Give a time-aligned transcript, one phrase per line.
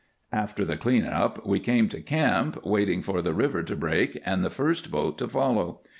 [0.33, 4.43] After the clean up we came to camp, waiting for the river to break and
[4.43, 5.81] the first boat to follow.